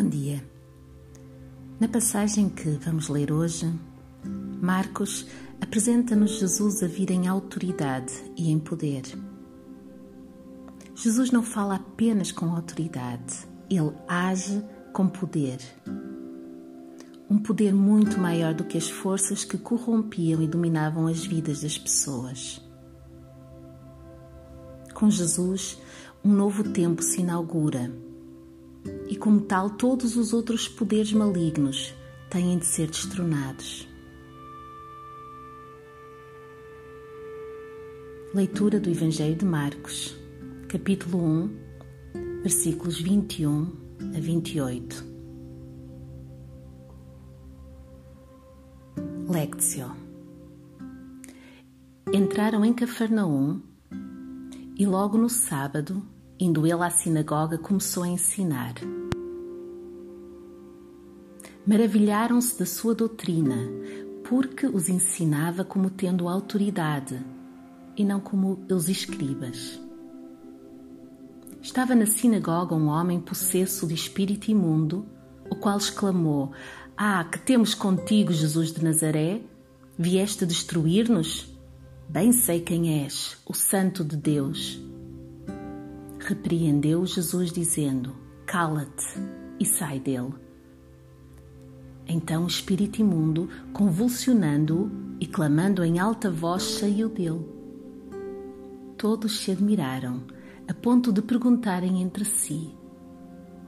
[0.00, 0.42] Bom dia.
[1.78, 3.70] Na passagem que vamos ler hoje,
[4.58, 5.26] Marcos
[5.60, 9.02] apresenta-nos Jesus a vir em autoridade e em poder.
[10.94, 14.64] Jesus não fala apenas com autoridade, ele age
[14.94, 15.58] com poder.
[17.28, 21.76] Um poder muito maior do que as forças que corrompiam e dominavam as vidas das
[21.76, 22.58] pessoas.
[24.94, 25.78] Com Jesus,
[26.24, 27.92] um novo tempo se inaugura
[29.20, 31.94] como tal, todos os outros poderes malignos
[32.30, 33.86] têm de ser destronados.
[38.34, 40.16] Leitura do Evangelho de Marcos,
[40.68, 41.50] capítulo 1,
[42.42, 43.70] versículos 21
[44.16, 45.10] a 28.
[49.28, 49.92] Lectio
[52.12, 53.60] Entraram em Cafarnaum
[54.76, 56.02] e logo no sábado
[56.42, 58.72] Indo ele à sinagoga, começou a ensinar.
[61.70, 63.54] Maravilharam-se da sua doutrina,
[64.28, 67.24] porque os ensinava como tendo autoridade
[67.96, 69.80] e não como os escribas.
[71.62, 75.06] Estava na sinagoga um homem possesso de espírito imundo,
[75.48, 76.50] o qual exclamou:
[76.96, 79.40] Ah, que temos contigo, Jesus de Nazaré?
[79.96, 81.56] Vieste destruir-nos?
[82.08, 84.82] Bem sei quem és, o Santo de Deus
[86.18, 88.12] repreendeu Jesus, dizendo:
[88.44, 89.20] Cala-te
[89.60, 90.49] e sai dele.
[92.06, 97.46] Então o espírito imundo, convulsionando-o e clamando em alta voz, saiu dele.
[98.96, 100.22] Todos se admiraram,
[100.68, 102.74] a ponto de perguntarem entre si: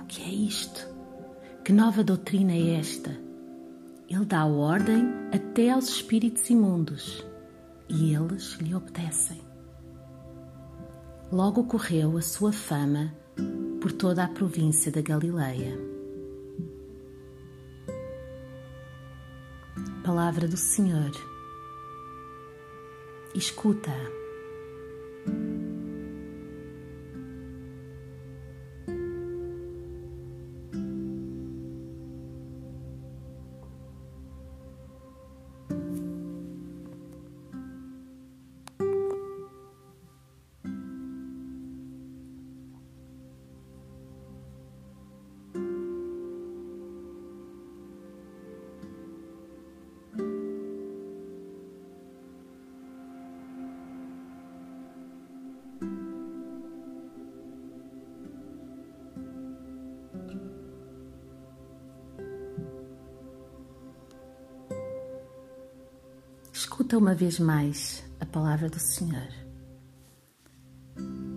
[0.00, 0.88] O que é isto?
[1.64, 3.10] Que nova doutrina é esta?
[4.08, 7.24] Ele dá ordem até aos espíritos imundos
[7.88, 9.40] e eles lhe obedecem.
[11.30, 13.14] Logo correu a sua fama
[13.80, 15.78] por toda a província da Galileia.
[20.10, 21.12] Palavra do Senhor.
[23.32, 23.92] Escuta.
[66.70, 69.26] Escuta uma vez mais a palavra do Senhor.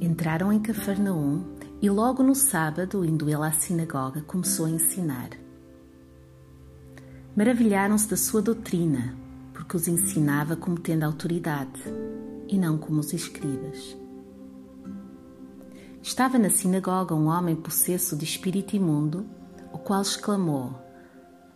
[0.00, 1.44] Entraram em Cafarnaum
[1.82, 5.30] e logo no sábado, indo ele à sinagoga, começou a ensinar.
[7.36, 9.16] Maravilharam-se da sua doutrina,
[9.52, 11.82] porque os ensinava como tendo autoridade
[12.46, 13.96] e não como os escribas.
[16.00, 19.26] Estava na sinagoga um homem possesso de espírito imundo,
[19.72, 20.72] o qual exclamou: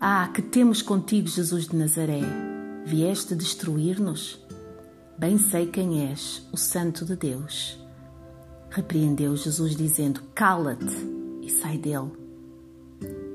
[0.01, 2.50] Ah, que temos contigo, Jesus de Nazaré!
[2.85, 4.41] Vieste destruir-nos?
[5.19, 7.79] Bem sei quem és, o Santo de Deus.
[8.71, 10.97] Repreendeu Jesus, dizendo: Cala-te
[11.43, 12.11] e sai dele.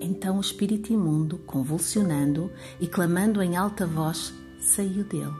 [0.01, 5.35] Então o espírito imundo, convulsionando e clamando em alta voz, saiu dele.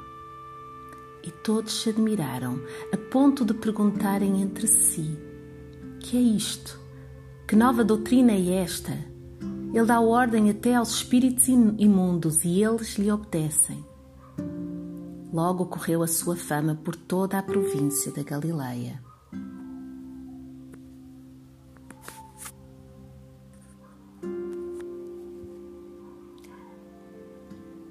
[1.23, 2.61] E todos se admiraram,
[2.93, 5.17] a ponto de perguntarem entre si:
[5.99, 6.79] Que é isto?
[7.47, 8.91] Que nova doutrina é esta?
[9.73, 13.83] Ele dá ordem até aos espíritos imundos e eles lhe obedecem.
[15.35, 19.03] Logo correu a sua fama por toda a província da Galileia.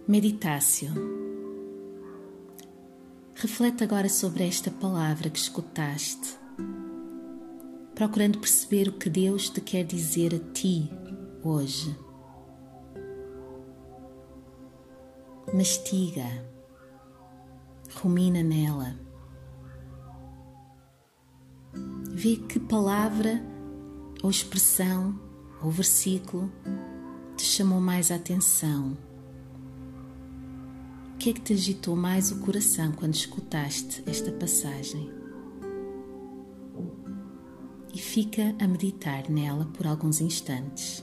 [0.09, 0.91] Meditácio.
[3.35, 6.39] Reflete agora sobre esta palavra que escutaste,
[7.95, 10.91] procurando perceber o que Deus te quer dizer a ti
[11.43, 11.95] hoje.
[15.53, 16.54] Mastiga
[18.05, 18.95] rumina nela.
[22.11, 23.43] Vê que palavra
[24.23, 25.19] ou expressão
[25.63, 26.53] ou versículo
[27.35, 28.99] te chamou mais a atenção.
[31.15, 35.11] O que é que te agitou mais o coração quando escutaste esta passagem?
[37.95, 41.03] E fica a meditar nela por alguns instantes.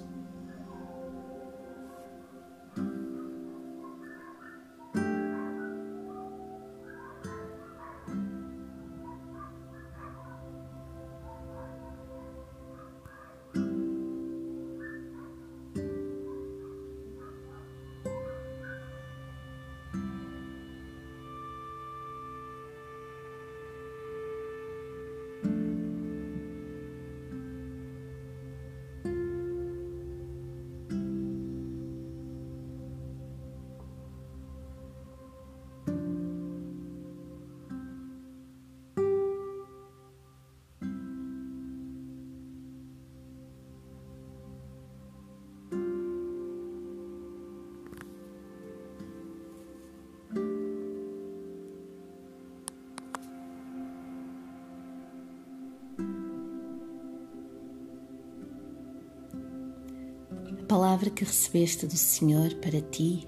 [60.72, 63.28] Palavra que recebeste do Senhor para ti,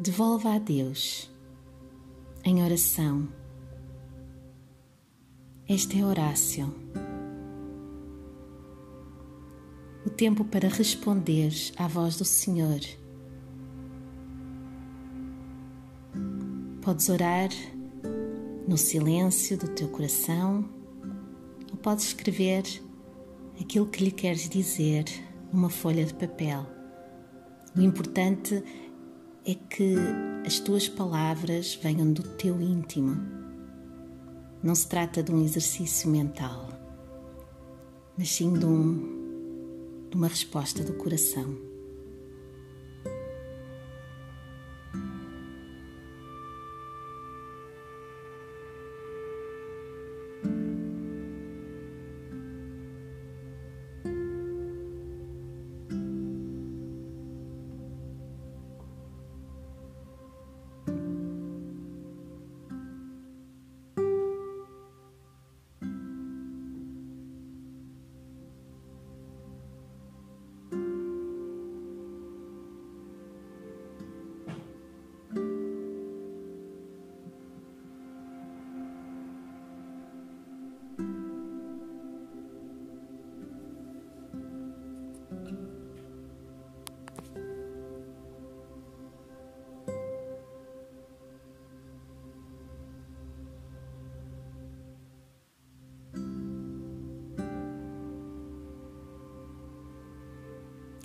[0.00, 1.30] devolva a Deus
[2.42, 3.28] em oração.
[5.68, 6.74] Esta é Horácio.
[10.06, 12.80] O tempo para responder à voz do Senhor.
[16.80, 17.50] Podes orar
[18.66, 20.66] no silêncio do teu coração
[21.70, 22.87] ou podes escrever
[23.60, 25.04] aquilo que lhe queres dizer
[25.52, 26.66] numa folha de papel.
[27.76, 28.62] O importante
[29.44, 29.94] é que
[30.44, 33.16] as tuas palavras venham do teu íntimo.
[34.62, 36.68] Não se trata de um exercício mental,
[38.16, 41.67] mas sim de, um, de uma resposta do coração.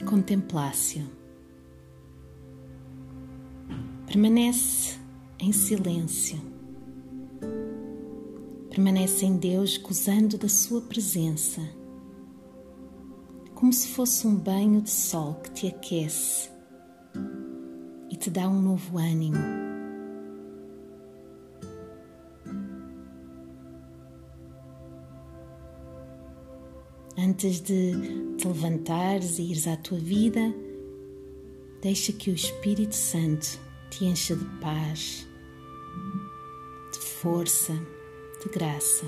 [0.04, 1.06] Contemplácio.
[4.06, 5.00] Permanece
[5.40, 6.40] em silêncio.
[8.70, 11.62] Permanece em Deus gozando da Sua presença,
[13.54, 16.50] como se fosse um banho de sol que te aquece
[18.10, 19.63] e te dá um novo ânimo.
[27.34, 27.94] Antes de
[28.38, 30.54] te levantares e ires à tua vida,
[31.82, 33.60] deixa que o Espírito Santo
[33.90, 35.28] te encha de paz,
[36.92, 37.74] de força,
[38.40, 39.08] de graça.